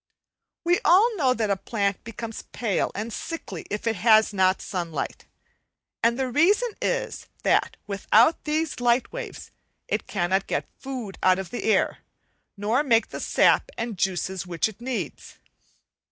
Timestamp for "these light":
8.45-9.13